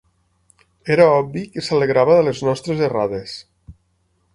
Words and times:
Era 0.95 1.05
obvi 1.19 1.45
que 1.57 1.63
s"alegrava 1.65 2.19
de 2.21 2.27
les 2.31 2.45
nostres 2.49 2.83
errades. 2.91 3.41